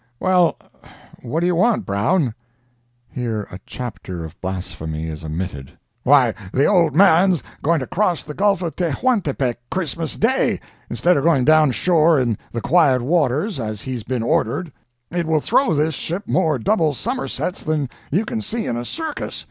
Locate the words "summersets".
16.95-17.61